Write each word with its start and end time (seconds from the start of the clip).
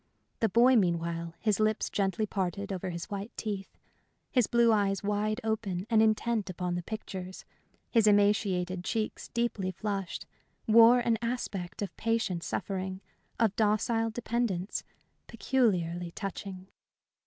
The 0.39 0.49
boy, 0.49 0.75
meanwhile, 0.77 1.35
his 1.37 1.59
lips 1.59 1.87
gently 1.87 2.25
parted 2.25 2.73
over 2.73 2.89
his 2.89 3.05
white 3.05 3.31
teeth, 3.37 3.77
his 4.31 4.47
blue 4.47 4.71
eyes 4.73 5.03
wide 5.03 5.39
open 5.43 5.85
and 5.91 6.01
intent 6.01 6.49
upon 6.49 6.73
the 6.73 6.81
pictures, 6.81 7.45
his 7.91 8.07
emaciated 8.07 8.83
cheeks 8.83 9.27
deeply 9.27 9.69
flushed, 9.69 10.25
wore 10.65 11.01
an 11.01 11.19
aspect 11.21 11.83
of 11.83 11.95
patient 11.97 12.41
suffering, 12.43 12.99
of 13.39 13.55
docile 13.55 14.09
dependence, 14.09 14.83
peculiarly 15.27 16.09
touching. 16.09 16.65